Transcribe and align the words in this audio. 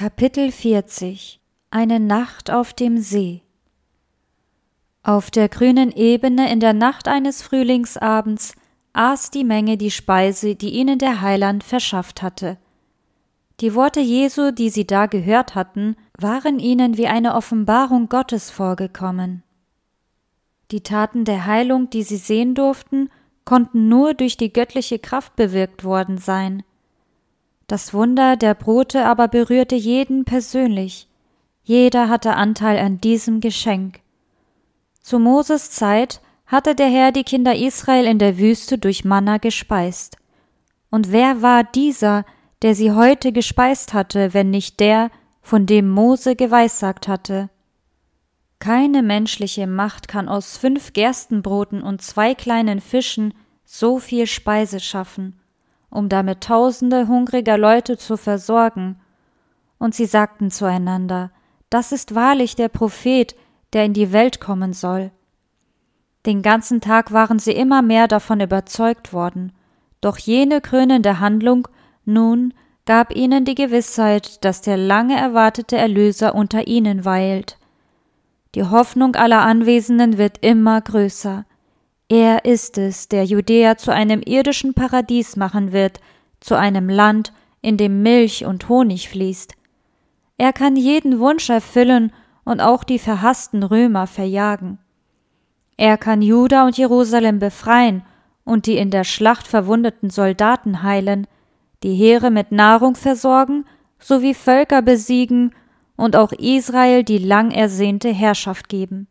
Kapitel 0.00 0.50
40 0.50 1.42
Eine 1.70 2.00
Nacht 2.00 2.50
auf 2.50 2.72
dem 2.72 2.96
See 2.96 3.42
Auf 5.02 5.30
der 5.30 5.50
grünen 5.50 5.92
Ebene 5.92 6.50
in 6.50 6.58
der 6.58 6.72
Nacht 6.72 7.06
eines 7.06 7.42
Frühlingsabends 7.42 8.54
aß 8.94 9.30
die 9.30 9.44
Menge 9.44 9.76
die 9.76 9.90
Speise, 9.90 10.54
die 10.54 10.70
ihnen 10.70 10.98
der 10.98 11.20
Heiland 11.20 11.64
verschafft 11.64 12.22
hatte. 12.22 12.56
Die 13.60 13.74
Worte 13.74 14.00
Jesu, 14.00 14.52
die 14.52 14.70
sie 14.70 14.86
da 14.86 15.04
gehört 15.04 15.54
hatten, 15.54 15.96
waren 16.18 16.60
ihnen 16.60 16.96
wie 16.96 17.06
eine 17.06 17.34
Offenbarung 17.34 18.08
Gottes 18.08 18.50
vorgekommen. 18.50 19.42
Die 20.70 20.80
Taten 20.80 21.26
der 21.26 21.44
Heilung, 21.44 21.90
die 21.90 22.04
sie 22.04 22.16
sehen 22.16 22.54
durften, 22.54 23.10
konnten 23.44 23.90
nur 23.90 24.14
durch 24.14 24.38
die 24.38 24.50
göttliche 24.50 24.98
Kraft 24.98 25.36
bewirkt 25.36 25.84
worden 25.84 26.16
sein. 26.16 26.62
Das 27.70 27.94
Wunder 27.94 28.36
der 28.36 28.54
Brote 28.54 29.04
aber 29.04 29.28
berührte 29.28 29.76
jeden 29.76 30.24
persönlich. 30.24 31.06
Jeder 31.62 32.08
hatte 32.08 32.34
Anteil 32.34 32.76
an 32.80 33.00
diesem 33.00 33.38
Geschenk. 33.38 34.00
Zu 35.00 35.20
Moses 35.20 35.70
Zeit 35.70 36.20
hatte 36.46 36.74
der 36.74 36.88
Herr 36.88 37.12
die 37.12 37.22
Kinder 37.22 37.54
Israel 37.54 38.06
in 38.06 38.18
der 38.18 38.38
Wüste 38.38 38.76
durch 38.76 39.04
Manna 39.04 39.38
gespeist. 39.38 40.16
Und 40.90 41.12
wer 41.12 41.42
war 41.42 41.62
dieser, 41.62 42.24
der 42.62 42.74
sie 42.74 42.90
heute 42.90 43.30
gespeist 43.30 43.94
hatte, 43.94 44.34
wenn 44.34 44.50
nicht 44.50 44.80
der, 44.80 45.12
von 45.40 45.66
dem 45.66 45.88
Mose 45.88 46.34
geweissagt 46.34 47.06
hatte? 47.06 47.50
Keine 48.58 49.04
menschliche 49.04 49.68
Macht 49.68 50.08
kann 50.08 50.28
aus 50.28 50.56
fünf 50.56 50.92
Gerstenbroten 50.92 51.82
und 51.82 52.02
zwei 52.02 52.34
kleinen 52.34 52.80
Fischen 52.80 53.32
so 53.64 54.00
viel 54.00 54.26
Speise 54.26 54.80
schaffen, 54.80 55.39
um 55.90 56.08
damit 56.08 56.42
tausende 56.42 57.08
hungriger 57.08 57.58
Leute 57.58 57.98
zu 57.98 58.16
versorgen. 58.16 59.00
Und 59.78 59.94
sie 59.94 60.06
sagten 60.06 60.50
zueinander, 60.50 61.30
das 61.68 61.92
ist 61.92 62.14
wahrlich 62.14 62.56
der 62.56 62.68
Prophet, 62.68 63.34
der 63.72 63.84
in 63.84 63.92
die 63.92 64.12
Welt 64.12 64.40
kommen 64.40 64.72
soll. 64.72 65.10
Den 66.26 66.42
ganzen 66.42 66.80
Tag 66.80 67.12
waren 67.12 67.38
sie 67.38 67.52
immer 67.52 67.82
mehr 67.82 68.08
davon 68.08 68.40
überzeugt 68.40 69.12
worden, 69.12 69.52
doch 70.00 70.18
jene 70.18 70.60
krönende 70.60 71.20
Handlung 71.20 71.68
nun 72.04 72.54
gab 72.86 73.14
ihnen 73.14 73.44
die 73.44 73.54
Gewissheit, 73.54 74.44
dass 74.44 74.62
der 74.62 74.76
lange 74.76 75.16
erwartete 75.16 75.76
Erlöser 75.76 76.34
unter 76.34 76.66
ihnen 76.66 77.04
weilt. 77.04 77.58
Die 78.54 78.64
Hoffnung 78.64 79.14
aller 79.14 79.42
Anwesenden 79.42 80.18
wird 80.18 80.38
immer 80.44 80.80
größer. 80.80 81.44
Er 82.10 82.44
ist 82.44 82.76
es, 82.76 83.06
der 83.06 83.22
Judäa 83.22 83.76
zu 83.76 83.92
einem 83.92 84.20
irdischen 84.20 84.74
Paradies 84.74 85.36
machen 85.36 85.70
wird, 85.70 86.00
zu 86.40 86.56
einem 86.56 86.88
Land, 86.88 87.32
in 87.62 87.76
dem 87.76 88.02
Milch 88.02 88.44
und 88.44 88.68
Honig 88.68 89.08
fließt. 89.08 89.54
Er 90.36 90.52
kann 90.52 90.74
jeden 90.74 91.20
Wunsch 91.20 91.48
erfüllen 91.50 92.12
und 92.44 92.60
auch 92.60 92.82
die 92.82 92.98
verhassten 92.98 93.62
Römer 93.62 94.08
verjagen. 94.08 94.78
Er 95.76 95.96
kann 95.96 96.20
Juda 96.20 96.66
und 96.66 96.76
Jerusalem 96.76 97.38
befreien 97.38 98.02
und 98.44 98.66
die 98.66 98.76
in 98.76 98.90
der 98.90 99.04
Schlacht 99.04 99.46
verwundeten 99.46 100.10
Soldaten 100.10 100.82
heilen, 100.82 101.28
die 101.84 101.94
Heere 101.94 102.32
mit 102.32 102.50
Nahrung 102.50 102.96
versorgen, 102.96 103.66
sowie 104.00 104.34
Völker 104.34 104.82
besiegen 104.82 105.54
und 105.96 106.16
auch 106.16 106.32
Israel 106.32 107.04
die 107.04 107.18
lang 107.18 107.52
ersehnte 107.52 108.08
Herrschaft 108.08 108.68
geben. 108.68 109.06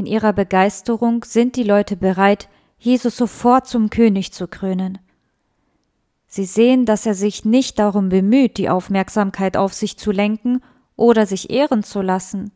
In 0.00 0.06
ihrer 0.06 0.32
Begeisterung 0.32 1.24
sind 1.24 1.56
die 1.56 1.62
Leute 1.62 1.94
bereit, 1.94 2.48
Jesus 2.78 3.18
sofort 3.18 3.66
zum 3.66 3.90
König 3.90 4.32
zu 4.32 4.48
krönen. 4.48 4.96
Sie 6.26 6.46
sehen, 6.46 6.86
dass 6.86 7.04
er 7.04 7.12
sich 7.12 7.44
nicht 7.44 7.78
darum 7.78 8.08
bemüht, 8.08 8.56
die 8.56 8.70
Aufmerksamkeit 8.70 9.58
auf 9.58 9.74
sich 9.74 9.98
zu 9.98 10.10
lenken 10.10 10.62
oder 10.96 11.26
sich 11.26 11.50
ehren 11.50 11.82
zu 11.82 12.00
lassen. 12.00 12.50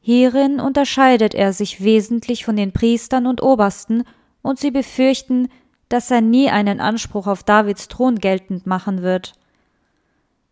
Hierin 0.00 0.60
unterscheidet 0.60 1.34
er 1.34 1.52
sich 1.52 1.84
wesentlich 1.84 2.46
von 2.46 2.56
den 2.56 2.72
Priestern 2.72 3.26
und 3.26 3.42
Obersten, 3.42 4.04
und 4.40 4.58
sie 4.58 4.70
befürchten, 4.70 5.48
dass 5.90 6.10
er 6.10 6.22
nie 6.22 6.48
einen 6.48 6.80
Anspruch 6.80 7.26
auf 7.26 7.42
Davids 7.42 7.88
Thron 7.88 8.14
geltend 8.16 8.66
machen 8.66 9.02
wird. 9.02 9.34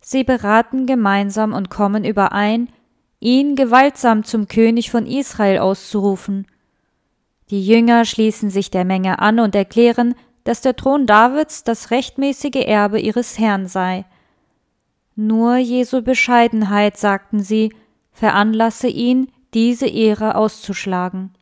Sie 0.00 0.22
beraten 0.22 0.84
gemeinsam 0.84 1.54
und 1.54 1.70
kommen 1.70 2.04
überein, 2.04 2.68
ihn 3.20 3.56
gewaltsam 3.56 4.24
zum 4.24 4.48
König 4.48 4.90
von 4.90 5.06
Israel 5.06 5.58
auszurufen. 5.58 6.46
Die 7.50 7.64
Jünger 7.64 8.04
schließen 8.04 8.50
sich 8.50 8.70
der 8.70 8.84
Menge 8.84 9.20
an 9.20 9.38
und 9.38 9.54
erklären, 9.54 10.14
dass 10.44 10.60
der 10.60 10.76
Thron 10.76 11.06
Davids 11.06 11.64
das 11.64 11.90
rechtmäßige 11.90 12.66
Erbe 12.66 13.00
ihres 13.00 13.38
Herrn 13.38 13.66
sei. 13.66 14.04
Nur 15.14 15.56
Jesu 15.56 16.02
Bescheidenheit, 16.02 16.98
sagten 16.98 17.40
sie, 17.40 17.72
veranlasse 18.12 18.88
ihn, 18.88 19.32
diese 19.54 19.86
Ehre 19.86 20.34
auszuschlagen. 20.34 21.32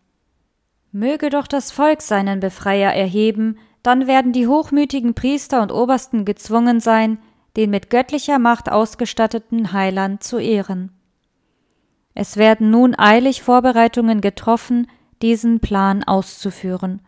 Möge 0.92 1.28
doch 1.28 1.46
das 1.48 1.72
Volk 1.72 2.02
seinen 2.02 2.40
Befreier 2.40 2.92
erheben, 2.92 3.58
dann 3.82 4.06
werden 4.06 4.32
die 4.32 4.46
hochmütigen 4.46 5.14
Priester 5.14 5.60
und 5.60 5.72
Obersten 5.72 6.24
gezwungen 6.24 6.80
sein, 6.80 7.18
den 7.56 7.70
mit 7.70 7.90
göttlicher 7.90 8.38
Macht 8.38 8.70
ausgestatteten 8.70 9.72
Heiland 9.72 10.22
zu 10.22 10.38
ehren. 10.38 10.92
Es 12.14 12.36
werden 12.36 12.70
nun 12.70 12.96
eilig 12.96 13.42
Vorbereitungen 13.42 14.20
getroffen, 14.20 14.86
diesen 15.20 15.60
Plan 15.60 16.04
auszuführen. 16.04 17.02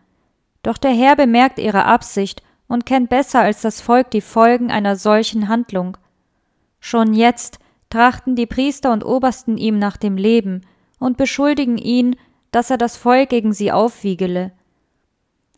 Doch 0.63 0.77
der 0.77 0.91
Herr 0.91 1.15
bemerkt 1.15 1.59
ihre 1.59 1.85
Absicht 1.85 2.43
und 2.67 2.85
kennt 2.85 3.09
besser 3.09 3.39
als 3.39 3.61
das 3.61 3.79
Volk 3.79 4.11
die 4.11 4.21
Folgen 4.21 4.69
einer 4.69 4.95
solchen 4.95 5.47
Handlung. 5.47 5.97
Schon 6.79 7.13
jetzt 7.13 7.59
trachten 7.89 8.35
die 8.35 8.45
Priester 8.45 8.91
und 8.91 9.05
Obersten 9.05 9.57
ihm 9.57 9.79
nach 9.79 9.97
dem 9.97 10.17
Leben 10.17 10.61
und 10.99 11.15
beschuldigen 11.15 11.77
ihn, 11.77 12.17
dass 12.51 12.69
er 12.69 12.77
das 12.77 12.97
Volk 12.97 13.29
gegen 13.29 13.53
sie 13.53 13.71
aufwiegele. 13.71 14.51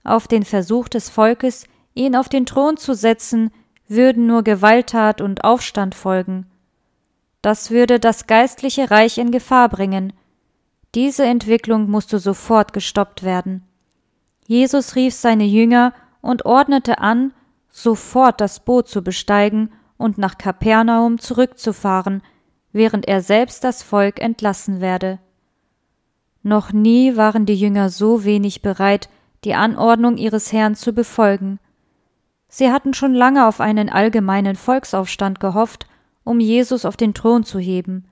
Auf 0.03 0.27
den 0.27 0.43
Versuch 0.43 0.89
des 0.89 1.09
Volkes, 1.09 1.65
ihn 1.93 2.15
auf 2.15 2.29
den 2.29 2.45
Thron 2.45 2.77
zu 2.77 2.93
setzen, 2.93 3.51
würden 3.87 4.27
nur 4.27 4.43
Gewalttat 4.43 5.21
und 5.21 5.43
Aufstand 5.43 5.95
folgen. 5.95 6.48
Das 7.41 7.71
würde 7.71 7.99
das 7.99 8.27
geistliche 8.27 8.91
Reich 8.91 9.17
in 9.17 9.31
Gefahr 9.31 9.69
bringen. 9.69 10.13
Diese 10.95 11.25
Entwicklung 11.25 11.89
musste 11.89 12.19
sofort 12.19 12.73
gestoppt 12.73 13.23
werden. 13.23 13.63
Jesus 14.45 14.95
rief 14.95 15.13
seine 15.13 15.45
Jünger 15.45 15.93
und 16.21 16.45
ordnete 16.45 16.99
an, 16.99 17.33
sofort 17.69 18.41
das 18.41 18.59
Boot 18.59 18.87
zu 18.87 19.03
besteigen 19.03 19.71
und 19.97 20.17
nach 20.17 20.37
Kapernaum 20.37 21.19
zurückzufahren, 21.19 22.23
während 22.71 23.07
er 23.07 23.21
selbst 23.21 23.63
das 23.63 23.83
Volk 23.83 24.19
entlassen 24.19 24.81
werde. 24.81 25.19
Noch 26.41 26.71
nie 26.71 27.15
waren 27.15 27.45
die 27.45 27.55
Jünger 27.55 27.89
so 27.89 28.23
wenig 28.23 28.61
bereit, 28.61 29.09
die 29.43 29.53
Anordnung 29.53 30.17
ihres 30.17 30.51
Herrn 30.51 30.75
zu 30.75 30.93
befolgen. 30.93 31.59
Sie 32.47 32.71
hatten 32.71 32.93
schon 32.93 33.13
lange 33.13 33.47
auf 33.47 33.61
einen 33.61 33.89
allgemeinen 33.89 34.55
Volksaufstand 34.55 35.39
gehofft 35.39 35.88
um 36.29 36.39
Jesus 36.39 36.85
auf 36.85 36.95
den 36.95 37.15
Thron 37.15 37.43
zu 37.43 37.57
heben. 37.57 38.05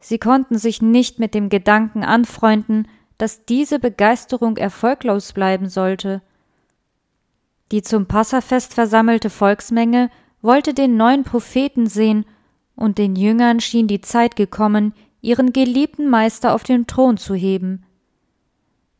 Sie 0.00 0.18
konnten 0.18 0.56
sich 0.56 0.80
nicht 0.80 1.18
mit 1.18 1.34
dem 1.34 1.50
Gedanken 1.50 2.02
anfreunden, 2.02 2.88
dass 3.18 3.44
diese 3.44 3.78
Begeisterung 3.78 4.56
erfolglos 4.56 5.34
bleiben 5.34 5.68
sollte. 5.68 6.22
Die 7.70 7.82
zum 7.82 8.06
Passafest 8.06 8.72
versammelte 8.72 9.28
Volksmenge 9.28 10.08
wollte 10.40 10.72
den 10.72 10.96
neuen 10.96 11.24
Propheten 11.24 11.86
sehen, 11.86 12.24
und 12.76 12.96
den 12.96 13.14
Jüngern 13.14 13.60
schien 13.60 13.88
die 13.88 14.00
Zeit 14.00 14.34
gekommen, 14.34 14.94
ihren 15.20 15.52
geliebten 15.52 16.08
Meister 16.08 16.54
auf 16.54 16.62
den 16.62 16.86
Thron 16.86 17.18
zu 17.18 17.34
heben. 17.34 17.84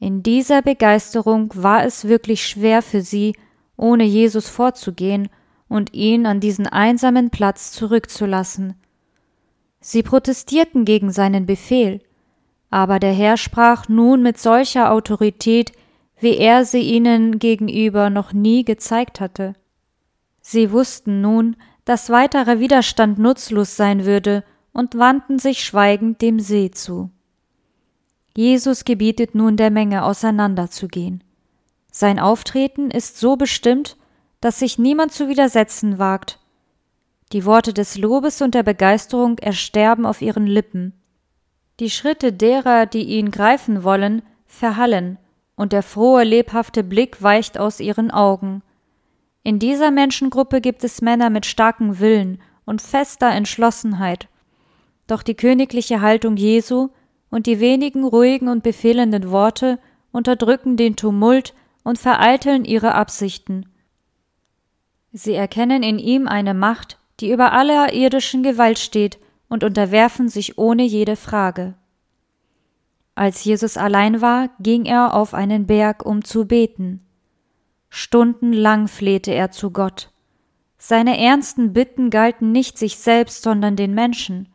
In 0.00 0.22
dieser 0.22 0.60
Begeisterung 0.60 1.50
war 1.54 1.82
es 1.82 2.06
wirklich 2.06 2.46
schwer 2.46 2.82
für 2.82 3.00
sie, 3.00 3.34
ohne 3.78 4.04
Jesus 4.04 4.50
vorzugehen 4.50 5.30
und 5.68 5.92
ihn 5.94 6.26
an 6.26 6.40
diesen 6.40 6.66
einsamen 6.66 7.30
Platz 7.30 7.72
zurückzulassen. 7.72 8.74
Sie 9.80 10.02
protestierten 10.02 10.84
gegen 10.84 11.10
seinen 11.10 11.46
Befehl, 11.46 12.00
aber 12.70 12.98
der 12.98 13.12
Herr 13.12 13.36
sprach 13.36 13.88
nun 13.88 14.22
mit 14.22 14.38
solcher 14.38 14.92
Autorität, 14.92 15.72
wie 16.18 16.36
er 16.36 16.64
sie 16.64 16.80
ihnen 16.80 17.38
gegenüber 17.38 18.10
noch 18.10 18.32
nie 18.32 18.64
gezeigt 18.64 19.20
hatte. 19.20 19.54
Sie 20.40 20.70
wussten 20.72 21.20
nun, 21.20 21.56
dass 21.84 22.10
weiterer 22.10 22.58
Widerstand 22.58 23.18
nutzlos 23.18 23.76
sein 23.76 24.04
würde 24.04 24.44
und 24.72 24.96
wandten 24.98 25.38
sich 25.38 25.64
schweigend 25.64 26.20
dem 26.22 26.40
See 26.40 26.70
zu. 26.70 27.10
Jesus 28.36 28.84
gebietet 28.84 29.34
nun 29.34 29.56
der 29.56 29.70
Menge 29.70 30.04
auseinanderzugehen. 30.04 31.24
Sein 31.90 32.18
Auftreten 32.18 32.90
ist 32.90 33.18
so 33.18 33.36
bestimmt, 33.36 33.96
dass 34.40 34.58
sich 34.58 34.78
niemand 34.78 35.12
zu 35.12 35.28
widersetzen 35.28 35.98
wagt. 35.98 36.38
Die 37.32 37.44
Worte 37.44 37.72
des 37.72 37.98
Lobes 37.98 38.40
und 38.42 38.54
der 38.54 38.62
Begeisterung 38.62 39.38
ersterben 39.38 40.06
auf 40.06 40.22
ihren 40.22 40.46
Lippen. 40.46 40.92
Die 41.80 41.90
Schritte 41.90 42.32
derer, 42.32 42.86
die 42.86 43.02
ihn 43.02 43.30
greifen 43.30 43.82
wollen, 43.82 44.22
verhallen, 44.46 45.18
und 45.56 45.72
der 45.72 45.82
frohe, 45.82 46.22
lebhafte 46.22 46.84
Blick 46.84 47.22
weicht 47.22 47.58
aus 47.58 47.80
ihren 47.80 48.10
Augen. 48.10 48.62
In 49.42 49.58
dieser 49.58 49.90
Menschengruppe 49.90 50.60
gibt 50.60 50.84
es 50.84 51.02
Männer 51.02 51.30
mit 51.30 51.46
starkem 51.46 51.98
Willen 51.98 52.40
und 52.64 52.82
fester 52.82 53.30
Entschlossenheit. 53.30 54.28
Doch 55.06 55.22
die 55.22 55.34
königliche 55.34 56.00
Haltung 56.00 56.36
Jesu 56.36 56.88
und 57.30 57.46
die 57.46 57.60
wenigen 57.60 58.04
ruhigen 58.04 58.48
und 58.48 58.62
befehlenden 58.62 59.30
Worte 59.30 59.78
unterdrücken 60.12 60.76
den 60.76 60.96
Tumult 60.96 61.54
und 61.84 61.98
vereiteln 61.98 62.64
ihre 62.64 62.94
Absichten. 62.94 63.66
Sie 65.18 65.32
erkennen 65.32 65.82
in 65.82 65.98
ihm 65.98 66.28
eine 66.28 66.52
Macht, 66.52 66.98
die 67.20 67.32
über 67.32 67.52
aller 67.52 67.94
irdischen 67.94 68.42
Gewalt 68.42 68.78
steht, 68.78 69.18
und 69.48 69.64
unterwerfen 69.64 70.28
sich 70.28 70.58
ohne 70.58 70.82
jede 70.82 71.16
Frage. 71.16 71.72
Als 73.14 73.42
Jesus 73.42 73.78
allein 73.78 74.20
war, 74.20 74.50
ging 74.60 74.84
er 74.84 75.14
auf 75.14 75.32
einen 75.32 75.66
Berg, 75.66 76.04
um 76.04 76.22
zu 76.22 76.46
beten. 76.46 77.00
Stundenlang 77.88 78.88
flehte 78.88 79.32
er 79.32 79.50
zu 79.50 79.70
Gott. 79.70 80.10
Seine 80.76 81.18
ernsten 81.18 81.72
Bitten 81.72 82.10
galten 82.10 82.52
nicht 82.52 82.76
sich 82.76 82.98
selbst, 82.98 83.42
sondern 83.42 83.74
den 83.74 83.94
Menschen. 83.94 84.50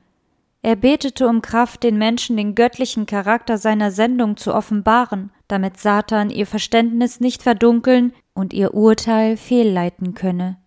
Er 0.62 0.76
betete 0.76 1.28
um 1.28 1.42
Kraft, 1.42 1.82
den 1.82 1.98
Menschen 1.98 2.38
den 2.38 2.54
göttlichen 2.54 3.08
Charakter 3.08 3.58
seiner 3.58 3.90
Sendung 3.90 4.38
zu 4.38 4.54
offenbaren, 4.54 5.32
damit 5.48 5.78
Satan 5.78 6.30
ihr 6.30 6.46
Verständnis 6.46 7.20
nicht 7.20 7.42
verdunkeln 7.42 8.14
und 8.34 8.54
ihr 8.54 8.74
Urteil 8.74 9.38
fehlleiten 9.38 10.14
könne. 10.14 10.58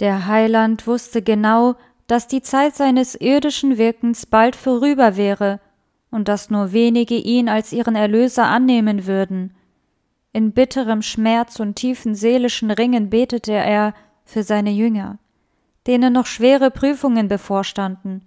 Der 0.00 0.26
Heiland 0.26 0.86
wusste 0.86 1.22
genau, 1.22 1.76
dass 2.06 2.26
die 2.26 2.42
Zeit 2.42 2.74
seines 2.74 3.14
irdischen 3.14 3.78
Wirkens 3.78 4.26
bald 4.26 4.56
vorüber 4.56 5.16
wäre 5.16 5.60
und 6.10 6.28
dass 6.28 6.50
nur 6.50 6.72
wenige 6.72 7.16
ihn 7.16 7.48
als 7.48 7.72
ihren 7.72 7.96
Erlöser 7.96 8.46
annehmen 8.46 9.06
würden. 9.06 9.54
In 10.32 10.52
bitterem 10.52 11.02
Schmerz 11.02 11.60
und 11.60 11.76
tiefen 11.76 12.14
seelischen 12.14 12.70
Ringen 12.70 13.10
betete 13.10 13.52
er 13.52 13.94
für 14.24 14.42
seine 14.42 14.70
Jünger, 14.70 15.18
denen 15.86 16.12
noch 16.12 16.26
schwere 16.26 16.70
Prüfungen 16.70 17.28
bevorstanden, 17.28 18.26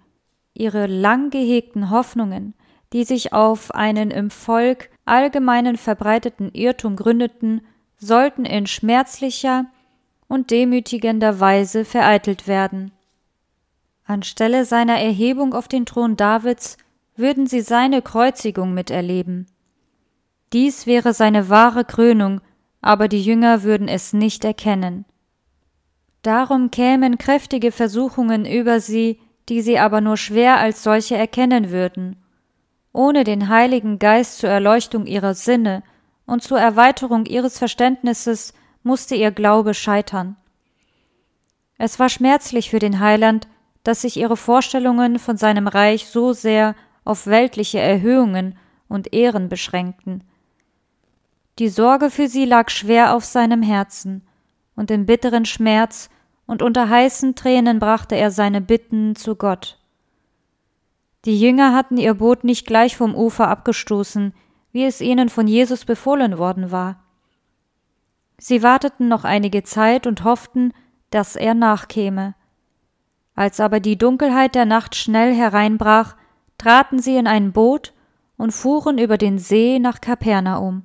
ihre 0.54 0.86
lang 0.86 1.30
gehegten 1.30 1.90
Hoffnungen, 1.90 2.54
die 2.92 3.04
sich 3.04 3.32
auf 3.32 3.74
einen 3.74 4.10
im 4.10 4.30
Volk 4.30 4.90
allgemeinen 5.04 5.76
verbreiteten 5.76 6.50
Irrtum 6.52 6.96
gründeten, 6.96 7.62
sollten 7.98 8.44
in 8.44 8.66
schmerzlicher 8.66 9.66
und 10.28 10.50
demütigender 10.50 11.40
Weise 11.40 11.84
vereitelt 11.84 12.46
werden. 12.46 12.92
Anstelle 14.04 14.64
seiner 14.64 14.98
Erhebung 14.98 15.54
auf 15.54 15.68
den 15.68 15.84
Thron 15.84 16.16
Davids 16.16 16.78
würden 17.16 17.46
sie 17.46 17.60
seine 17.60 18.00
Kreuzigung 18.00 18.72
miterleben. 18.72 19.46
Dies 20.52 20.86
wäre 20.86 21.12
seine 21.12 21.50
wahre 21.50 21.84
Krönung, 21.84 22.40
aber 22.80 23.08
die 23.08 23.22
Jünger 23.22 23.64
würden 23.64 23.88
es 23.88 24.12
nicht 24.12 24.44
erkennen. 24.44 25.04
Darum 26.22 26.70
kämen 26.70 27.18
kräftige 27.18 27.72
Versuchungen 27.72 28.46
über 28.46 28.80
sie, 28.80 29.20
die 29.48 29.60
sie 29.60 29.78
aber 29.78 30.00
nur 30.00 30.16
schwer 30.16 30.58
als 30.58 30.82
solche 30.82 31.16
erkennen 31.16 31.70
würden. 31.70 32.16
Ohne 32.92 33.24
den 33.24 33.48
Heiligen 33.48 33.98
Geist 33.98 34.38
zur 34.38 34.50
Erleuchtung 34.50 35.06
ihrer 35.06 35.34
Sinne 35.34 35.82
und 36.28 36.42
zur 36.42 36.60
Erweiterung 36.60 37.24
ihres 37.24 37.58
Verständnisses 37.58 38.52
musste 38.82 39.14
ihr 39.14 39.30
Glaube 39.30 39.72
scheitern. 39.72 40.36
Es 41.78 41.98
war 41.98 42.10
schmerzlich 42.10 42.68
für 42.70 42.78
den 42.78 43.00
Heiland, 43.00 43.48
dass 43.82 44.02
sich 44.02 44.18
ihre 44.18 44.36
Vorstellungen 44.36 45.18
von 45.18 45.38
seinem 45.38 45.66
Reich 45.66 46.06
so 46.06 46.34
sehr 46.34 46.76
auf 47.04 47.26
weltliche 47.26 47.78
Erhöhungen 47.78 48.58
und 48.88 49.14
Ehren 49.14 49.48
beschränkten. 49.48 50.22
Die 51.58 51.70
Sorge 51.70 52.10
für 52.10 52.28
sie 52.28 52.44
lag 52.44 52.68
schwer 52.68 53.14
auf 53.14 53.24
seinem 53.24 53.62
Herzen, 53.62 54.22
und 54.76 54.90
im 54.90 55.06
bitteren 55.06 55.46
Schmerz 55.46 56.10
und 56.46 56.62
unter 56.62 56.90
heißen 56.90 57.36
Tränen 57.36 57.78
brachte 57.78 58.16
er 58.16 58.30
seine 58.30 58.60
Bitten 58.60 59.16
zu 59.16 59.34
Gott. 59.34 59.78
Die 61.24 61.40
Jünger 61.40 61.74
hatten 61.74 61.96
ihr 61.96 62.14
Boot 62.14 62.44
nicht 62.44 62.66
gleich 62.66 62.96
vom 62.96 63.14
Ufer 63.14 63.48
abgestoßen, 63.48 64.34
wie 64.78 64.84
es 64.84 65.00
ihnen 65.00 65.28
von 65.28 65.48
Jesus 65.48 65.84
befohlen 65.84 66.38
worden 66.38 66.70
war. 66.70 67.02
Sie 68.38 68.62
warteten 68.62 69.08
noch 69.08 69.24
einige 69.24 69.64
Zeit 69.64 70.06
und 70.06 70.22
hofften, 70.22 70.72
dass 71.10 71.34
er 71.34 71.54
nachkäme. 71.54 72.36
Als 73.34 73.58
aber 73.58 73.80
die 73.80 73.98
Dunkelheit 73.98 74.54
der 74.54 74.66
Nacht 74.66 74.94
schnell 74.94 75.34
hereinbrach, 75.34 76.14
traten 76.58 77.00
sie 77.00 77.16
in 77.16 77.26
ein 77.26 77.50
Boot 77.50 77.92
und 78.36 78.52
fuhren 78.52 78.98
über 78.98 79.18
den 79.18 79.40
See 79.40 79.80
nach 79.80 80.00
Kapernaum. 80.00 80.84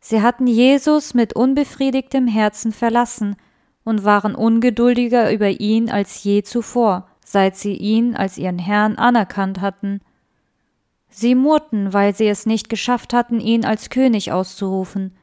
Sie 0.00 0.22
hatten 0.22 0.46
Jesus 0.46 1.12
mit 1.12 1.36
unbefriedigtem 1.36 2.26
Herzen 2.26 2.72
verlassen 2.72 3.36
und 3.84 4.06
waren 4.06 4.34
ungeduldiger 4.34 5.30
über 5.30 5.50
ihn 5.50 5.90
als 5.90 6.24
je 6.24 6.42
zuvor, 6.42 7.06
seit 7.22 7.54
sie 7.56 7.74
ihn 7.74 8.16
als 8.16 8.38
ihren 8.38 8.58
Herrn 8.58 8.96
anerkannt 8.96 9.60
hatten. 9.60 10.00
Sie 11.16 11.34
murrten, 11.34 11.92
weil 11.92 12.14
sie 12.14 12.26
es 12.26 12.44
nicht 12.44 12.68
geschafft 12.68 13.12
hatten, 13.12 13.38
ihn 13.38 13.64
als 13.64 13.88
König 13.88 14.32
auszurufen, 14.32 15.16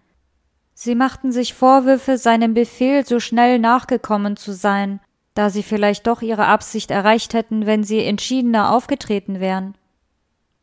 Sie 0.84 0.96
machten 0.96 1.32
sich 1.32 1.54
Vorwürfe, 1.54 2.18
seinem 2.18 2.56
Befehl 2.56 3.06
so 3.06 3.20
schnell 3.20 3.60
nachgekommen 3.60 4.36
zu 4.36 4.52
sein, 4.52 5.00
da 5.36 5.52
sie 5.52 5.62
vielleicht 5.62 6.08
doch 6.08 6.24
ihre 6.24 6.48
Absicht 6.48 6.90
erreicht 6.90 7.36
hätten, 7.36 7.68
wenn 7.68 7.84
sie 7.84 8.04
entschiedener 8.04 8.74
aufgetreten 8.74 9.40
wären. 9.40 9.76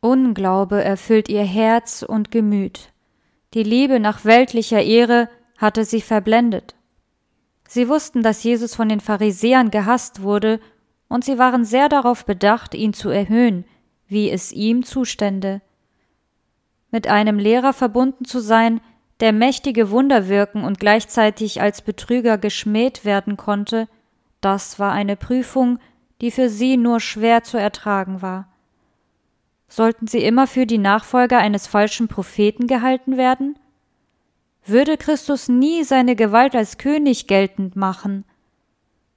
Unglaube 0.01 0.83
erfüllt 0.83 1.29
ihr 1.29 1.45
Herz 1.45 2.03
und 2.03 2.31
Gemüt. 2.31 2.89
Die 3.53 3.63
Liebe 3.63 4.01
nach 4.01 4.25
weltlicher 4.25 4.81
Ehre 4.81 5.29
hatte 5.57 5.85
sie 5.85 6.01
verblendet. 6.01 6.75
Sie 7.65 7.87
wussten, 7.87 8.21
dass 8.21 8.43
Jesus 8.43 8.75
von 8.75 8.89
den 8.89 8.99
Pharisäern 8.99 9.71
gehasst 9.71 10.21
wurde, 10.21 10.59
und 11.07 11.23
sie 11.23 11.37
waren 11.37 11.63
sehr 11.63 11.87
darauf 11.87 12.25
bedacht, 12.25 12.75
ihn 12.75 12.91
zu 12.91 13.09
erhöhen, 13.09 13.63
wie 14.09 14.29
es 14.29 14.51
ihm 14.51 14.83
zustände. 14.83 15.61
Mit 16.91 17.07
einem 17.07 17.39
Lehrer 17.39 17.71
verbunden 17.71 18.25
zu 18.25 18.39
sein, 18.39 18.81
der 19.19 19.31
mächtige 19.31 19.91
Wunder 19.91 20.27
wirken 20.27 20.63
und 20.63 20.79
gleichzeitig 20.79 21.61
als 21.61 21.81
Betrüger 21.81 22.37
geschmäht 22.37 23.05
werden 23.05 23.37
konnte, 23.37 23.87
das 24.41 24.79
war 24.79 24.91
eine 24.91 25.15
Prüfung, 25.15 25.79
die 26.21 26.31
für 26.31 26.49
sie 26.49 26.77
nur 26.77 26.99
schwer 26.99 27.43
zu 27.43 27.57
ertragen 27.57 28.21
war. 28.21 28.47
Sollten 29.67 30.07
sie 30.07 30.23
immer 30.23 30.47
für 30.47 30.65
die 30.65 30.77
Nachfolger 30.77 31.37
eines 31.37 31.67
falschen 31.67 32.07
Propheten 32.07 32.65
gehalten 32.65 33.17
werden? 33.17 33.59
Würde 34.65 34.97
Christus 34.97 35.47
nie 35.47 35.83
seine 35.83 36.15
Gewalt 36.15 36.55
als 36.55 36.77
König 36.77 37.27
geltend 37.27 37.75
machen? 37.75 38.25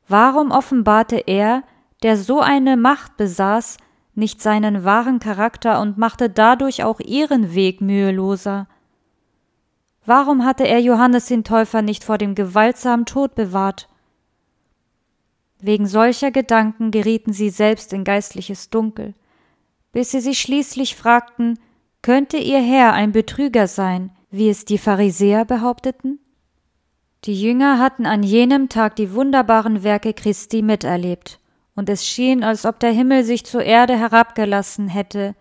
Warum 0.09 0.51
offenbarte 0.51 1.17
er, 1.27 1.63
der 2.03 2.17
so 2.17 2.41
eine 2.41 2.77
Macht 2.77 3.17
besaß, 3.17 3.79
nicht 4.15 4.43
seinen 4.43 4.85
wahren 4.85 5.19
Charakter 5.19 5.81
und 5.81 5.99
machte 5.99 6.29
dadurch 6.29 6.85
auch 6.85 7.01
ihren 7.01 7.55
Weg 7.55 7.81
müheloser? 7.81 8.69
Warum 10.05 10.45
hatte 10.45 10.67
er 10.67 10.81
Johannes 10.81 11.27
den 11.27 11.45
Täufer 11.45 11.83
nicht 11.83 12.05
vor 12.05 12.19
dem 12.19 12.35
gewaltsamen 12.35 13.07
Tod 13.07 13.35
bewahrt? 13.35 13.89
Wegen 15.61 15.87
solcher 15.87 16.33
Gedanken 16.33 16.91
gerieten 16.91 17.33
sie 17.33 17.51
selbst 17.51 17.93
in 17.93 18.03
geistliches 18.03 18.69
Dunkel, 18.69 19.15
bis 19.93 20.11
sie 20.11 20.21
sich 20.21 20.41
schließlich 20.41 20.97
fragten, 20.97 21.59
könnte 22.03 22.37
ihr 22.37 22.61
Herr 22.61 22.95
ein 22.95 23.13
Betrüger 23.13 23.69
sein, 23.69 24.11
wie 24.31 24.49
es 24.49 24.65
die 24.65 24.79
Pharisäer 24.79 25.45
behaupteten? 25.45 26.19
Die 27.25 27.41
Jünger 27.41 27.79
hatten 27.79 28.07
an 28.07 28.25
jenem 28.25 28.69
Tag 28.69 28.97
die 28.97 29.15
wunderbaren 29.15 29.85
Werke 29.85 30.13
Christi 30.13 30.63
miterlebt, 30.63 31.39
und 31.75 31.89
es 31.89 32.07
schien, 32.07 32.45
als 32.45 32.67
ob 32.67 32.81
der 32.81 32.93
Himmel 32.93 33.25
sich 33.25 33.45
zur 33.45 33.63
Erde 33.63 33.97
herabgelassen 33.97 34.89
hätte. 34.89 35.35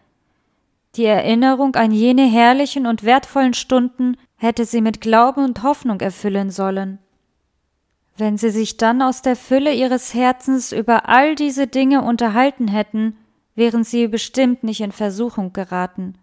Die 0.95 1.05
Erinnerung 1.05 1.75
an 1.75 1.91
jene 1.91 2.25
herrlichen 2.29 2.85
und 2.85 3.03
wertvollen 3.03 3.53
Stunden 3.53 4.17
hätte 4.35 4.65
sie 4.65 4.81
mit 4.81 5.01
Glauben 5.01 5.43
und 5.43 5.63
Hoffnung 5.63 6.01
erfüllen 6.01 6.49
sollen. 6.49 6.99
Wenn 8.17 8.37
sie 8.37 8.49
sich 8.49 8.77
dann 8.77 9.01
aus 9.01 9.21
der 9.21 9.35
Fülle 9.35 9.73
ihres 9.73 10.13
Herzens 10.13 10.71
über 10.71 11.07
all 11.07 11.35
diese 11.35 11.67
Dinge 11.67 12.01
unterhalten 12.01 12.67
hätten, 12.67 13.17
wären 13.55 13.83
sie 13.83 14.07
bestimmt 14.07 14.63
nicht 14.63 14.81
in 14.81 14.91
Versuchung 14.91 15.53
geraten. 15.53 16.15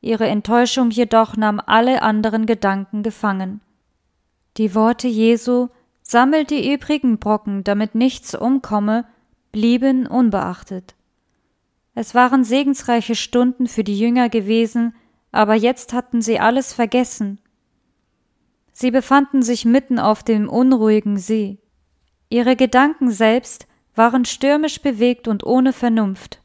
Ihre 0.00 0.26
Enttäuschung 0.26 0.90
jedoch 0.90 1.36
nahm 1.36 1.60
alle 1.64 2.02
anderen 2.02 2.46
Gedanken 2.46 3.02
gefangen. 3.02 3.60
Die 4.56 4.74
Worte 4.74 5.06
Jesu 5.06 5.68
Sammelt 6.02 6.50
die 6.50 6.72
übrigen 6.72 7.18
Brocken, 7.18 7.64
damit 7.64 7.94
nichts 7.94 8.34
umkomme, 8.34 9.06
blieben 9.52 10.06
unbeachtet. 10.06 10.94
Es 11.94 12.14
waren 12.14 12.44
segensreiche 12.44 13.14
Stunden 13.14 13.66
für 13.66 13.84
die 13.84 13.98
Jünger 13.98 14.28
gewesen, 14.28 14.94
aber 15.30 15.54
jetzt 15.54 15.92
hatten 15.92 16.22
sie 16.22 16.40
alles 16.40 16.72
vergessen. 16.72 17.38
Sie 18.72 18.90
befanden 18.90 19.42
sich 19.42 19.64
mitten 19.64 19.98
auf 19.98 20.22
dem 20.22 20.48
unruhigen 20.48 21.18
See. 21.18 21.58
Ihre 22.30 22.56
Gedanken 22.56 23.10
selbst 23.10 23.66
waren 23.94 24.24
stürmisch 24.24 24.80
bewegt 24.80 25.28
und 25.28 25.44
ohne 25.44 25.72
Vernunft. 25.72 26.40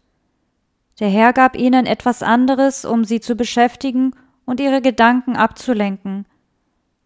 Der 0.99 1.09
Herr 1.09 1.31
gab 1.31 1.55
ihnen 1.55 1.85
etwas 1.85 2.23
anderes, 2.23 2.83
um 2.83 3.05
sie 3.05 3.21
zu 3.21 3.35
beschäftigen 3.35 4.13
und 4.45 4.59
ihre 4.59 4.81
Gedanken 4.81 5.37
abzulenken. 5.37 6.25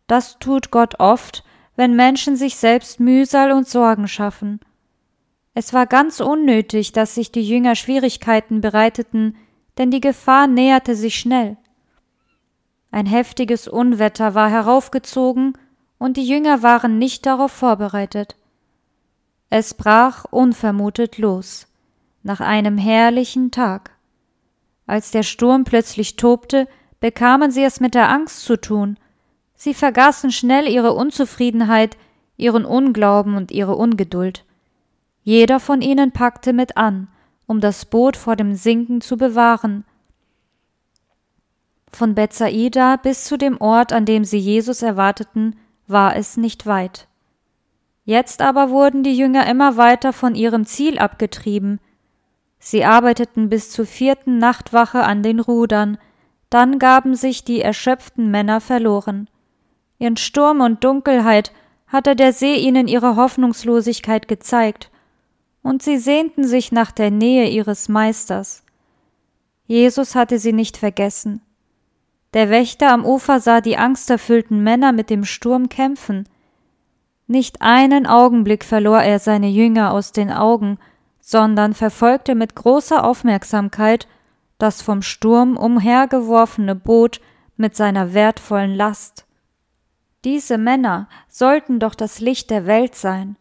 Das 0.08 0.40
tut 0.40 0.72
Gott 0.72 1.00
oft, 1.00 1.44
wenn 1.76 1.96
Menschen 1.96 2.36
sich 2.36 2.56
selbst 2.56 3.00
Mühsal 3.00 3.52
und 3.52 3.68
Sorgen 3.68 4.08
schaffen. 4.08 4.60
Es 5.54 5.74
war 5.74 5.86
ganz 5.86 6.20
unnötig, 6.20 6.92
dass 6.92 7.16
sich 7.16 7.32
die 7.32 7.48
Jünger 7.48 7.76
Schwierigkeiten 7.76 8.62
bereiteten, 8.62 9.36
denn 9.78 9.92
die 9.92 10.02
Gefahr 10.02 10.48
näherte 10.48 10.96
sich 10.96 11.16
schnell. 11.16 11.58
Ein 12.92 13.06
heftiges 13.06 13.68
Unwetter 13.68 14.36
war 14.36 14.50
heraufgezogen, 14.50 15.54
und 15.98 16.18
die 16.18 16.28
Jünger 16.28 16.64
waren 16.64 16.98
nicht 16.98 17.26
darauf 17.28 17.52
vorbereitet. 17.52 18.36
Es 19.50 19.76
brach 19.76 20.26
unvermutet 20.32 21.18
los, 21.18 21.68
nach 22.24 22.40
einem 22.40 22.78
herrlichen 22.78 23.52
Tag. 23.52 23.92
Als 24.88 25.12
der 25.12 25.24
Sturm 25.24 25.64
plötzlich 25.64 26.16
tobte, 26.16 26.68
bekamen 27.00 27.52
sie 27.52 27.64
es 27.64 27.80
mit 27.80 27.94
der 27.94 28.10
Angst 28.10 28.42
zu 28.42 28.60
tun. 28.60 28.98
Sie 29.64 29.76
vergaßen 29.76 30.32
schnell 30.32 30.68
ihre 30.68 30.94
Unzufriedenheit, 30.94 31.96
ihren 32.36 32.66
Unglauben 32.66 33.36
und 33.36 33.52
ihre 33.52 33.76
Ungeduld. 33.76 34.44
Jeder 35.22 35.60
von 35.60 35.84
ihnen 35.84 36.12
packte 36.12 36.52
mit 36.52 36.78
an, 36.78 37.10
um 37.46 37.62
das 37.62 37.86
Boot 37.86 38.18
vor 38.18 38.36
dem 38.36 38.56
Sinken 38.56 39.02
zu 39.02 39.18
bewahren. 39.18 39.86
Von 41.94 42.16
Bethsaida 42.16 42.96
bis 42.96 43.26
zu 43.26 43.38
dem 43.38 43.62
Ort, 43.62 43.94
an 43.94 44.06
dem 44.06 44.26
sie 44.26 44.40
Jesus 44.40 44.82
erwarteten, 44.82 45.56
war 45.86 46.16
es 46.16 46.38
nicht 46.38 46.66
weit. 46.66 47.08
Jetzt 48.04 48.42
aber 48.42 48.72
wurden 48.72 49.04
die 49.04 49.16
Jünger 49.16 49.46
immer 49.46 49.78
weiter 49.78 50.12
von 50.12 50.34
ihrem 50.34 50.66
Ziel 50.66 50.98
abgetrieben. 50.98 51.80
Sie 52.58 52.84
arbeiteten 52.84 53.48
bis 53.50 53.70
zur 53.70 53.86
vierten 53.86 54.40
Nachtwache 54.40 55.04
an 55.04 55.22
den 55.22 55.40
Rudern, 55.40 56.00
dann 56.50 56.80
gaben 56.80 57.14
sich 57.14 57.44
die 57.44 57.62
erschöpften 57.62 58.32
Männer 58.32 58.60
verloren. 58.60 59.28
In 60.02 60.18
Sturm 60.18 60.62
und 60.62 60.84
Dunkelheit 60.84 61.52
hatte 61.86 62.16
der 62.16 62.34
See 62.34 62.56
ihnen 62.56 62.88
ihre 62.88 63.18
Hoffnungslosigkeit 63.18 64.28
gezeigt, 64.28 64.90
und 65.62 65.84
sie 65.84 66.00
sehnten 66.00 66.44
sich 66.44 66.72
nach 66.72 66.92
der 66.92 67.12
Nähe 67.12 67.48
ihres 67.48 67.88
Meisters. 67.88 68.64
Jesus 69.68 70.16
hatte 70.16 70.40
sie 70.40 70.54
nicht 70.54 70.78
vergessen. 70.78 71.44
Der 72.34 72.50
Wächter 72.50 72.92
am 72.92 73.06
Ufer 73.06 73.40
sah 73.40 73.62
die 73.62 73.78
angsterfüllten 73.78 74.64
Männer 74.64 74.92
mit 74.92 75.12
dem 75.12 75.24
Sturm 75.24 75.70
kämpfen. 75.70 76.28
Nicht 77.28 77.62
einen 77.62 78.08
Augenblick 78.08 78.66
verlor 78.66 79.04
er 79.04 79.20
seine 79.20 79.50
Jünger 79.50 79.94
aus 79.94 80.14
den 80.14 80.32
Augen, 80.32 80.80
sondern 81.20 81.76
verfolgte 81.76 82.34
mit 82.34 82.56
großer 82.56 83.04
Aufmerksamkeit 83.04 84.08
das 84.58 84.82
vom 84.82 85.04
Sturm 85.04 85.58
umhergeworfene 85.58 86.74
Boot 86.74 87.22
mit 87.56 87.76
seiner 87.76 88.16
wertvollen 88.16 88.74
Last. 88.74 89.28
Diese 90.24 90.58
Männer 90.58 91.08
sollten 91.30 91.80
doch 91.80 91.96
das 91.96 92.20
Licht 92.20 92.50
der 92.50 92.66
Welt 92.68 92.96
sein. 92.96 93.38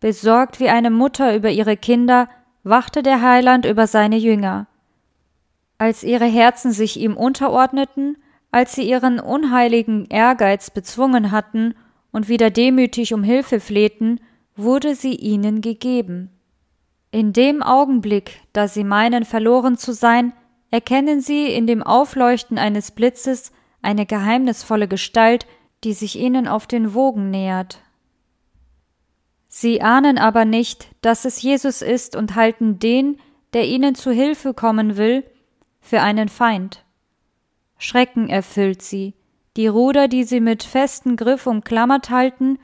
Besorgt 0.00 0.60
wie 0.60 0.68
eine 0.68 0.90
Mutter 0.90 1.34
über 1.34 1.50
ihre 1.50 1.76
Kinder, 1.76 2.28
wachte 2.62 3.02
der 3.02 3.22
Heiland 3.22 3.64
über 3.64 3.86
seine 3.86 4.16
Jünger. 4.16 4.66
Als 5.78 6.02
ihre 6.02 6.26
Herzen 6.26 6.72
sich 6.72 7.00
ihm 7.00 7.16
unterordneten, 7.16 8.18
als 8.50 8.74
sie 8.74 8.88
ihren 8.88 9.18
unheiligen 9.18 10.06
Ehrgeiz 10.06 10.70
bezwungen 10.70 11.30
hatten 11.30 11.74
und 12.12 12.28
wieder 12.28 12.50
demütig 12.50 13.14
um 13.14 13.22
Hilfe 13.22 13.60
flehten, 13.60 14.20
wurde 14.56 14.94
sie 14.94 15.14
ihnen 15.14 15.62
gegeben. 15.62 16.30
In 17.12 17.32
dem 17.32 17.62
Augenblick, 17.62 18.40
da 18.52 18.68
sie 18.68 18.84
meinen 18.84 19.24
verloren 19.24 19.78
zu 19.78 19.92
sein, 19.92 20.32
erkennen 20.70 21.20
sie 21.20 21.46
in 21.46 21.66
dem 21.66 21.82
Aufleuchten 21.82 22.58
eines 22.58 22.90
Blitzes 22.90 23.52
eine 23.82 24.06
geheimnisvolle 24.06 24.86
Gestalt, 24.86 25.46
die 25.84 25.94
sich 25.94 26.18
ihnen 26.18 26.46
auf 26.46 26.66
den 26.66 26.94
Wogen 26.94 27.30
nähert. 27.30 27.82
Sie 29.48 29.82
ahnen 29.82 30.18
aber 30.18 30.44
nicht, 30.44 30.88
dass 31.00 31.24
es 31.24 31.42
Jesus 31.42 31.82
ist 31.82 32.14
und 32.14 32.34
halten 32.34 32.78
den, 32.78 33.18
der 33.52 33.66
ihnen 33.66 33.94
zu 33.94 34.12
Hilfe 34.12 34.54
kommen 34.54 34.96
will, 34.96 35.24
für 35.80 36.02
einen 36.02 36.28
Feind. 36.28 36.84
Schrecken 37.78 38.28
erfüllt 38.28 38.82
sie, 38.82 39.14
die 39.56 39.66
Ruder, 39.66 40.06
die 40.06 40.24
sie 40.24 40.40
mit 40.40 40.62
festem 40.62 41.16
Griff 41.16 41.46
umklammert 41.46 42.10
halten, 42.10 42.58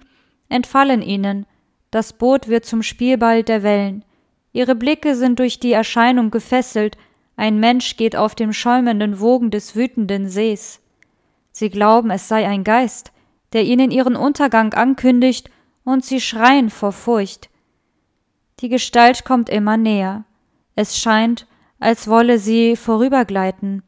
entfallen 0.49 1.03
ihnen, 1.03 1.47
das 1.91 2.13
Boot 2.13 2.49
wird 2.49 2.65
zum 2.65 2.83
Spielball 2.83 3.43
der 3.43 3.63
Wellen, 3.63 4.05
ihre 4.53 4.75
Blicke 4.75 5.17
sind 5.17 5.39
durch 5.39 5.59
die 5.59 5.73
Erscheinung 5.73 6.31
gefesselt, 6.31 6.97
ein 7.37 7.59
Mensch 7.59 7.97
geht 7.97 8.17
auf 8.17 8.35
dem 8.35 8.53
schäumenden 8.53 9.21
Wogen 9.21 9.51
des 9.51 9.75
wütenden 9.75 10.29
Sees. 10.29 10.81
Sie 11.59 11.71
glauben, 11.71 12.11
es 12.11 12.29
sei 12.29 12.47
ein 12.47 12.65
Geist, 12.65 13.13
der 13.55 13.65
ihnen 13.65 13.91
ihren 13.91 14.15
Untergang 14.15 14.75
ankündigt 14.75 15.49
und 15.85 16.05
sie 16.05 16.21
schreien 16.21 16.69
vor 16.69 16.93
Furcht. 16.93 17.49
Die 18.61 18.69
Gestalt 18.69 19.25
kommt 19.25 19.49
immer 19.49 19.79
näher. 19.79 20.27
Es 20.75 20.99
scheint, 20.99 21.47
als 21.81 22.09
wolle 22.09 22.39
sie 22.39 22.77
vorübergleiten. 22.77 23.83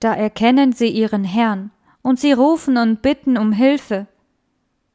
Da 0.00 0.14
erkennen 0.14 0.72
sie 0.72 0.88
ihren 0.88 1.22
Herrn, 1.22 1.70
und 2.02 2.18
sie 2.18 2.32
rufen 2.32 2.76
und 2.76 3.02
bitten 3.02 3.38
um 3.38 3.52
Hilfe. 3.52 4.08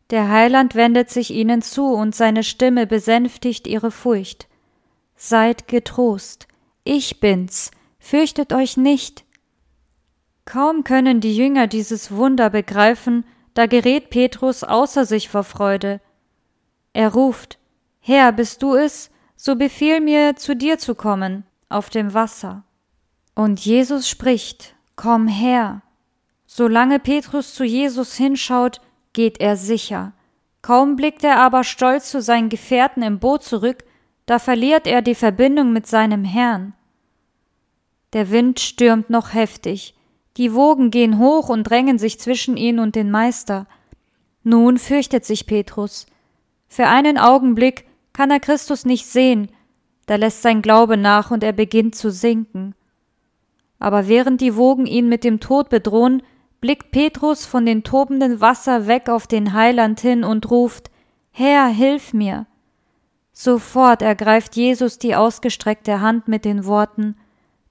Der 0.09 0.27
Heiland 0.27 0.75
wendet 0.75 1.09
sich 1.09 1.31
ihnen 1.31 1.62
zu, 1.62 1.93
und 1.93 2.13
seine 2.13 2.43
Stimme 2.43 2.88
besänftigt 2.88 3.67
ihre 3.67 3.91
Furcht. 3.91 4.50
Seid 5.15 5.69
getrost, 5.69 6.50
ich 6.83 7.21
bin's, 7.21 7.71
fürchtet 8.00 8.51
euch 8.51 8.75
nicht. 8.75 9.24
Kaum 10.50 10.84
können 10.84 11.22
die 11.22 11.38
Jünger 11.38 11.68
dieses 11.68 12.10
Wunder 12.10 12.50
begreifen, 12.50 13.24
da 13.53 13.68
gerät 13.68 14.10
Petrus 14.10 14.63
außer 14.63 15.06
sich 15.06 15.29
vor 15.29 15.44
Freude. 15.44 16.01
Er 16.91 17.13
ruft 17.13 17.60
Herr, 18.00 18.32
bist 18.32 18.63
du 18.63 18.74
es, 18.74 19.12
so 19.36 19.56
befiehl 19.56 20.01
mir, 20.01 20.38
zu 20.38 20.56
dir 20.56 20.79
zu 20.79 20.96
kommen, 20.96 21.44
auf 21.70 21.91
dem 21.91 22.15
Wasser. 22.15 22.63
Und 23.36 23.63
Jesus 23.63 24.10
spricht 24.10 24.74
Komm 24.96 25.27
her. 25.27 25.84
Solange 26.48 26.98
Petrus 26.98 27.53
zu 27.53 27.63
Jesus 27.63 28.15
hinschaut, 28.15 28.82
geht 29.13 29.39
er 29.39 29.56
sicher. 29.56 30.13
Kaum 30.63 30.96
blickt 30.96 31.24
er 31.24 31.38
aber 31.38 31.63
stolz 31.63 32.10
zu 32.10 32.24
seinen 32.24 32.50
Gefährten 32.50 33.03
im 33.03 33.20
Boot 33.20 33.44
zurück, 33.44 33.84
da 34.25 34.39
verliert 34.39 34.88
er 34.88 35.03
die 35.03 35.13
Verbindung 35.13 35.74
mit 35.74 35.86
seinem 35.86 36.24
Herrn. 36.24 36.74
Der 38.13 38.32
Wind 38.32 38.60
stürmt 38.60 39.12
noch 39.12 39.36
heftig, 39.36 39.94
die 40.39 40.53
Wogen 40.55 40.89
gehen 40.89 41.19
hoch 41.19 41.50
und 41.50 41.69
drängen 41.69 42.00
sich 42.00 42.17
zwischen 42.17 42.55
ihn 42.55 42.79
und 42.79 42.96
den 42.96 43.12
Meister. 43.12 43.67
Nun 44.43 44.77
fürchtet 44.77 45.25
sich 45.25 45.46
Petrus. 45.46 46.08
Für 46.69 46.88
einen 46.88 47.17
Augenblick 47.17 47.86
kann 48.13 48.31
er 48.31 48.39
Christus 48.39 48.86
nicht 48.86 49.05
sehen, 49.05 49.50
da 50.05 50.15
lässt 50.15 50.41
sein 50.41 50.62
Glaube 50.62 50.98
nach 50.98 51.29
und 51.29 51.43
er 51.43 51.51
beginnt 51.51 51.93
zu 51.93 52.10
sinken. 52.10 52.74
Aber 53.79 54.08
während 54.08 54.41
die 54.41 54.55
Wogen 54.55 54.86
ihn 54.86 55.10
mit 55.10 55.24
dem 55.24 55.41
Tod 55.41 55.69
bedrohen, 55.69 56.24
blickt 56.62 56.91
Petrus 56.91 57.46
von 57.46 57.65
dem 57.65 57.84
tobenden 57.84 58.41
Wasser 58.41 58.88
weg 58.88 59.10
auf 59.10 59.27
den 59.27 59.53
Heiland 59.53 60.00
hin 60.00 60.24
und 60.24 60.50
ruft 60.50 60.89
Herr, 61.31 61.67
hilf 61.67 62.13
mir. 62.13 62.48
Sofort 63.34 64.01
ergreift 64.01 64.55
Jesus 64.55 65.00
die 65.00 65.15
ausgestreckte 65.15 66.01
Hand 66.01 66.27
mit 66.27 66.46
den 66.46 66.65
Worten 66.65 67.15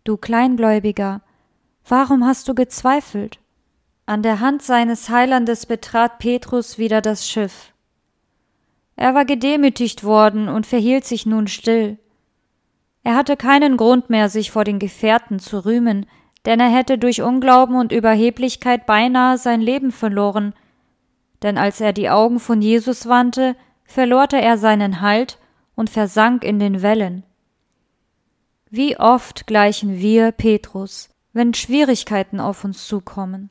Du 0.05 0.17
Kleingläubiger, 0.17 1.23
Warum 1.89 2.27
hast 2.27 2.47
du 2.49 2.55
gezweifelt? 2.55 3.39
An 4.05 4.23
der 4.23 4.41
Hand 4.41 4.61
seines 4.61 5.09
Heilandes 5.09 5.65
betrat 5.65 6.19
Petrus 6.19 6.77
wieder 6.77 7.01
das 7.01 7.27
Schiff. 7.27 7.73
Er 8.95 9.15
war 9.15 9.25
gedemütigt 9.25 10.05
worden 10.05 10.49
und 10.49 10.67
verhielt 10.67 11.07
sich 11.07 11.25
nun 11.25 11.47
still. 11.47 11.99
Er 13.05 13.15
hatte 13.15 13.39
keinen 13.39 13.79
Grund 13.79 14.11
mehr, 14.11 14.29
sich 14.29 14.51
vor 14.51 14.65
den 14.65 14.79
Gefährten 14.79 15.39
zu 15.39 15.65
rühmen, 15.65 16.05
denn 16.45 16.61
er 16.61 16.69
hätte 16.69 16.99
durch 16.99 17.23
Unglauben 17.23 17.77
und 17.77 17.91
Überheblichkeit 17.91 18.85
beinahe 18.85 19.39
sein 19.39 19.63
Leben 19.63 19.91
verloren. 19.91 20.53
Denn 21.43 21.57
als 21.57 21.81
er 21.81 21.95
die 21.95 22.11
Augen 22.11 22.39
von 22.39 22.61
Jesus 22.61 23.09
wandte, 23.09 23.57
verlorte 23.85 24.39
er 24.39 24.59
seinen 24.59 25.01
Halt 25.01 25.39
und 25.75 25.89
versank 25.89 26.45
in 26.45 26.59
den 26.59 26.83
Wellen. 26.83 27.25
Wie 28.69 28.99
oft 28.99 29.47
gleichen 29.47 29.99
wir 29.99 30.33
Petrus, 30.33 31.09
wenn 31.33 31.55
Schwierigkeiten 31.55 32.41
auf 32.41 32.65
uns 32.65 32.87
zukommen. 32.87 33.51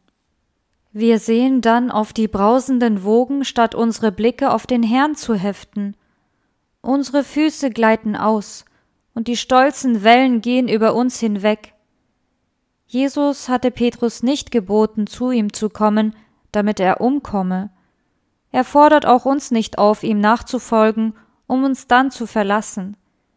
Wir 0.92 1.20
sehen 1.20 1.62
dann 1.62 1.92
auf 1.92 2.12
die 2.14 2.28
brausenden 2.28 3.04
Wogen, 3.04 3.46
statt 3.46 3.76
unsere 3.76 4.12
Blicke 4.12 4.52
auf 4.52 4.66
den 4.66 4.84
Herrn 4.84 5.16
zu 5.16 5.36
heften. 5.36 5.96
Unsere 6.82 7.24
Füße 7.24 7.70
gleiten 7.70 8.16
aus, 8.16 8.66
und 9.14 9.28
die 9.28 9.38
stolzen 9.38 10.04
Wellen 10.04 10.42
gehen 10.42 10.68
über 10.68 10.96
uns 10.96 11.20
hinweg. 11.20 11.74
Jesus 12.88 13.50
hatte 13.50 13.70
Petrus 13.70 14.24
nicht 14.24 14.50
geboten, 14.52 15.08
zu 15.08 15.32
ihm 15.32 15.54
zu 15.54 15.70
kommen, 15.70 16.16
damit 16.52 16.80
er 16.80 17.02
umkomme. 17.02 17.70
Er 18.52 18.64
fordert 18.64 19.06
auch 19.06 19.26
uns 19.26 19.52
nicht 19.52 19.78
auf, 19.78 20.04
ihm 20.04 20.20
nachzufolgen, 20.20 21.14
um 21.48 21.64
uns 21.64 21.88
dann 21.88 22.12
zu 22.12 22.26
verlassen. 22.26 22.96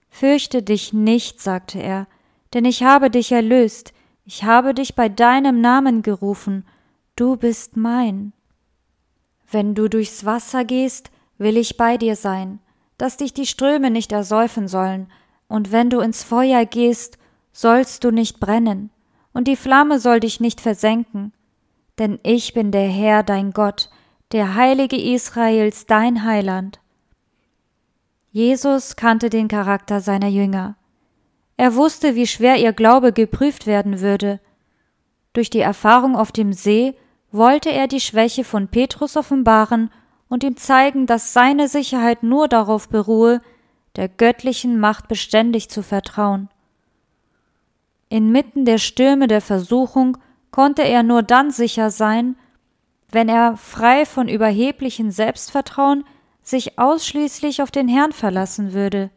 Fürchte 0.09 0.63
dich 0.63 0.93
nicht, 0.93 1.41
sagte 1.41 1.81
er, 1.81 2.07
denn 2.55 2.65
ich 2.65 2.83
habe 2.83 3.11
dich 3.11 3.33
erlöst, 3.33 3.93
ich 4.25 4.45
habe 4.45 4.75
dich 4.75 4.95
bei 4.95 5.09
deinem 5.09 5.61
Namen 5.61 6.03
gerufen, 6.03 6.65
du 7.17 7.37
bist 7.37 7.77
mein. 7.77 8.33
Wenn 9.51 9.75
du 9.75 9.89
durchs 9.89 10.25
Wasser 10.25 10.65
gehst, 10.65 11.11
will 11.39 11.57
ich 11.57 11.77
bei 11.77 11.97
dir 11.97 12.17
sein, 12.17 12.61
dass 12.99 13.17
dich 13.17 13.35
die 13.35 13.47
Ströme 13.47 13.91
nicht 13.91 14.13
ersäufen 14.13 14.69
sollen, 14.69 15.11
und 15.49 15.73
wenn 15.73 15.91
du 15.91 16.01
ins 16.01 16.23
Feuer 16.23 16.65
gehst, 16.65 17.19
sollst 17.53 18.05
du 18.05 18.11
nicht 18.11 18.39
brennen, 18.39 18.91
und 19.33 19.49
die 19.49 19.57
Flamme 19.57 19.99
soll 19.99 20.21
dich 20.21 20.39
nicht 20.39 20.61
versenken. 20.61 21.33
Denn 21.99 22.19
ich 22.23 22.55
bin 22.55 22.71
der 22.71 22.89
Herr 22.89 23.23
dein 23.23 23.53
Gott, 23.53 23.91
der 24.33 24.55
Heilige 24.55 24.97
Israels 24.97 25.87
dein 25.87 26.25
Heiland. 26.25 26.81
Jesus 28.31 28.95
kannte 28.95 29.29
den 29.29 29.49
Charakter 29.49 30.01
seiner 30.01 30.29
Jünger. 30.29 30.77
Er 31.61 31.75
wusste, 31.75 32.15
wie 32.15 32.27
schwer 32.27 32.57
ihr 32.57 32.73
Glaube 32.73 33.13
geprüft 33.13 33.67
werden 33.67 34.01
würde. 34.01 34.41
Durch 35.35 35.51
die 35.51 35.61
Erfahrung 35.61 36.17
auf 36.17 36.33
dem 36.33 36.55
See 36.55 36.95
wollte 37.33 37.71
er 37.71 37.87
die 37.87 38.01
Schwäche 38.01 38.45
von 38.45 38.69
Petrus 38.69 39.15
offenbaren 39.15 39.91
und 40.31 40.43
ihm 40.43 40.57
zeigen, 40.57 41.05
dass 41.05 41.35
seine 41.35 41.69
Sicherheit 41.69 42.23
nur 42.23 42.49
darauf 42.49 42.89
beruhe, 42.89 43.43
der 43.97 44.09
göttlichen 44.09 44.81
Macht 44.81 45.07
beständig 45.07 45.69
zu 45.69 45.83
vertrauen. 45.83 46.49
Inmitten 48.09 48.65
der 48.65 48.79
Stürme 48.79 49.27
der 49.27 49.43
Versuchung 49.43 50.17
konnte 50.51 50.81
er 50.81 51.03
nur 51.03 51.23
dann 51.23 51.51
sicher 51.51 51.91
sein, 51.91 52.37
wenn 53.11 53.29
er 53.29 53.59
frei 53.59 54.07
von 54.07 54.29
überheblichem 54.29 55.11
Selbstvertrauen 55.11 56.05
sich 56.43 56.79
ausschließlich 56.79 57.61
auf 57.61 57.71
den 57.71 57.87
Herrn 57.87 58.13
verlassen 58.13 58.73
würde. 58.73 59.11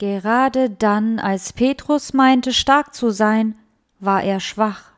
Gerade 0.00 0.70
dann, 0.70 1.18
als 1.18 1.52
Petrus 1.52 2.14
meinte, 2.14 2.54
stark 2.54 2.94
zu 2.94 3.10
sein, 3.10 3.54
war 3.98 4.22
er 4.22 4.40
schwach. 4.40 4.92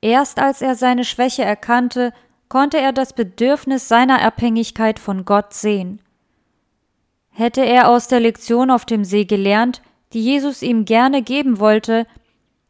Erst 0.00 0.38
als 0.38 0.62
er 0.62 0.76
seine 0.76 1.04
Schwäche 1.04 1.44
erkannte, 1.44 2.14
konnte 2.48 2.78
er 2.78 2.94
das 2.94 3.12
Bedürfnis 3.12 3.86
seiner 3.86 4.22
Abhängigkeit 4.22 4.98
von 4.98 5.26
Gott 5.26 5.52
sehen. 5.52 6.00
Hätte 7.28 7.60
er 7.60 7.90
aus 7.90 8.08
der 8.08 8.20
Lektion 8.20 8.70
auf 8.70 8.86
dem 8.86 9.04
See 9.04 9.26
gelernt, 9.26 9.82
die 10.14 10.22
Jesus 10.22 10.62
ihm 10.62 10.86
gerne 10.86 11.20
geben 11.20 11.58
wollte, 11.58 12.06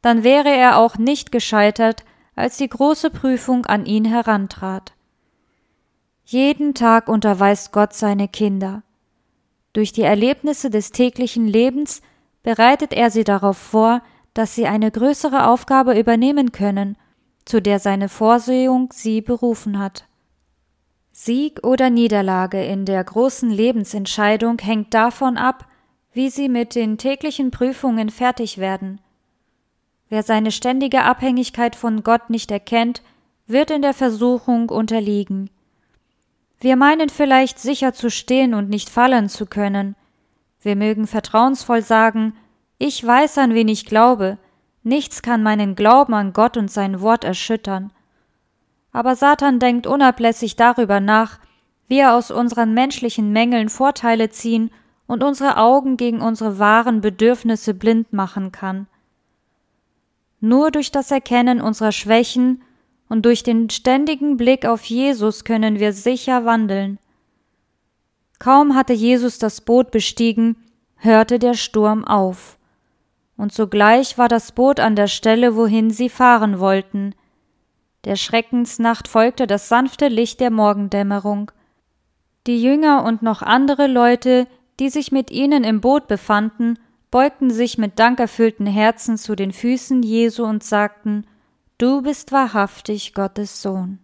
dann 0.02 0.25
wäre 0.25 0.50
er 0.50 0.76
auch 0.76 0.99
nicht 0.99 1.30
gescheitert, 1.30 2.02
als 2.35 2.57
die 2.57 2.68
große 2.68 3.11
Prüfung 3.11 3.64
an 3.64 3.87
ihn 3.87 4.07
herantrat. 4.07 4.92
Jeden 6.25 6.75
Tag 6.75 7.07
unterweist 7.09 7.71
Gott 7.71 7.95
seine 7.95 8.26
Kinder. 8.26 8.83
Durch 9.72 9.92
die 9.92 10.02
Erlebnisse 10.02 10.70
des 10.70 10.90
täglichen 10.90 11.46
Lebens 11.46 12.02
bereitet 12.42 12.92
er 12.92 13.10
sie 13.10 13.25
darauf 13.25 13.58
vor, 13.58 14.02
dass 14.34 14.54
sie 14.54 14.66
eine 14.66 14.90
größere 14.90 15.46
Aufgabe 15.46 15.98
übernehmen 15.98 16.52
können, 16.52 16.96
zu 17.44 17.60
der 17.60 17.78
seine 17.78 18.08
Vorsehung 18.08 18.92
sie 18.92 19.20
berufen 19.20 19.78
hat. 19.78 20.04
Sieg 21.12 21.66
oder 21.66 21.90
Niederlage 21.90 22.64
in 22.64 22.84
der 22.84 23.02
großen 23.02 23.50
Lebensentscheidung 23.50 24.58
hängt 24.58 24.94
davon 24.94 25.37
ab, 25.37 25.66
wie 26.12 26.30
sie 26.30 26.48
mit 26.48 26.75
den 26.75 26.96
täglichen 26.96 27.50
Prüfungen 27.50 28.10
fertig 28.10 28.58
werden. 28.58 29.00
Wer 30.08 30.22
seine 30.22 30.52
ständige 30.52 31.02
Abhängigkeit 31.02 31.76
von 31.76 32.02
Gott 32.02 32.30
nicht 32.30 32.50
erkennt, 32.50 33.02
wird 33.46 33.70
in 33.70 33.82
der 33.82 33.94
Versuchung 33.94 34.68
unterliegen. 34.68 35.50
Wir 36.60 36.76
meinen 36.76 37.08
vielleicht 37.08 37.58
sicher 37.58 37.92
zu 37.92 38.10
stehen 38.10 38.54
und 38.54 38.68
nicht 38.68 38.90
fallen 38.90 39.28
zu 39.28 39.46
können. 39.46 39.94
Wir 40.60 40.74
mögen 40.74 41.06
vertrauensvoll 41.06 41.82
sagen, 41.82 42.34
ich 42.78 43.04
weiß, 43.04 43.38
an 43.38 43.54
wen 43.54 43.68
ich 43.68 43.86
glaube, 43.86 44.38
nichts 44.82 45.22
kann 45.22 45.42
meinen 45.42 45.74
Glauben 45.74 46.14
an 46.14 46.32
Gott 46.32 46.56
und 46.56 46.70
sein 46.70 47.00
Wort 47.00 47.24
erschüttern. 47.24 47.92
Aber 48.92 49.14
Satan 49.14 49.60
denkt 49.60 49.86
unablässig 49.86 50.56
darüber 50.56 50.98
nach, 51.00 51.38
wie 51.86 51.98
er 51.98 52.14
aus 52.14 52.30
unseren 52.30 52.74
menschlichen 52.74 53.32
Mängeln 53.32 53.68
Vorteile 53.68 54.30
ziehen 54.30 54.70
und 55.06 55.22
unsere 55.22 55.56
Augen 55.56 55.96
gegen 55.96 56.20
unsere 56.20 56.58
wahren 56.58 57.00
Bedürfnisse 57.00 57.74
blind 57.74 58.12
machen 58.12 58.52
kann. 58.52 58.86
Nur 60.40 60.70
durch 60.70 60.92
das 60.92 61.11
Erkennen 61.11 61.61
unserer 61.61 61.92
Schwächen 61.92 62.62
und 63.09 63.25
durch 63.25 63.42
den 63.42 63.71
ständigen 63.71 64.37
Blick 64.37 64.66
auf 64.66 64.85
Jesus 64.85 65.44
können 65.44 65.79
wir 65.79 65.92
sicher 65.92 66.44
wandeln. 66.44 66.99
Kaum 68.38 68.75
hatte 68.75 68.92
Jesus 68.92 69.38
das 69.38 69.61
Boot 69.61 69.90
bestiegen, 69.90 70.57
hörte 70.97 71.38
der 71.38 71.55
Sturm 71.55 72.05
auf. 72.05 72.59
Und 73.37 73.53
sogleich 73.53 74.18
war 74.18 74.29
das 74.29 74.53
Boot 74.53 74.81
an 74.81 74.97
der 74.97 75.07
Stelle, 75.07 75.57
wohin 75.57 75.90
sie 75.90 76.09
fahren 76.09 76.59
wollten. 76.59 77.14
Der 78.05 78.16
Schreckensnacht 78.16 79.09
folgte 79.09 79.47
das 79.47 79.68
sanfte 79.68 80.09
Licht 80.09 80.40
der 80.40 80.51
Morgendämmerung. 80.51 81.51
Die 82.47 82.62
Jünger 82.62 83.05
und 83.05 83.23
noch 83.23 83.42
andere 83.42 83.87
Leute, 83.87 84.47
die 84.81 84.88
sich 84.88 85.12
mit 85.12 85.31
ihnen 85.31 85.64
im 85.64 85.81
Boot 85.81 86.07
befanden, 86.09 86.79
beugten 87.11 87.51
sich 87.51 87.79
mit 87.79 87.99
dankerfüllten 87.99 88.66
Herzen 88.66 89.16
zu 89.16 89.35
den 89.35 89.53
Füßen 89.53 90.03
Jesu 90.03 90.44
und 90.44 90.62
sagten, 90.62 91.27
Du 91.80 92.02
bist 92.02 92.32
wahrhaftig 92.32 93.14
Gottes 93.14 93.62
Sohn. 93.62 94.00